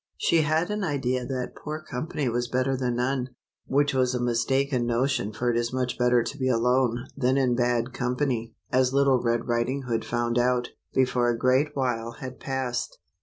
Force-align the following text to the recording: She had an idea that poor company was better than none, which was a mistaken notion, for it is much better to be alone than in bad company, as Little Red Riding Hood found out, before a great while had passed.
She 0.17 0.41
had 0.41 0.71
an 0.71 0.83
idea 0.83 1.27
that 1.27 1.53
poor 1.55 1.79
company 1.79 2.27
was 2.27 2.47
better 2.47 2.75
than 2.75 2.95
none, 2.95 3.35
which 3.67 3.93
was 3.93 4.15
a 4.15 4.19
mistaken 4.19 4.87
notion, 4.87 5.31
for 5.31 5.51
it 5.51 5.55
is 5.55 5.71
much 5.71 5.95
better 5.99 6.23
to 6.23 6.37
be 6.39 6.49
alone 6.49 7.05
than 7.15 7.37
in 7.37 7.53
bad 7.55 7.93
company, 7.93 8.55
as 8.71 8.95
Little 8.95 9.21
Red 9.21 9.47
Riding 9.47 9.83
Hood 9.83 10.03
found 10.03 10.39
out, 10.39 10.69
before 10.91 11.29
a 11.29 11.37
great 11.37 11.75
while 11.75 12.13
had 12.13 12.39
passed. 12.39 12.97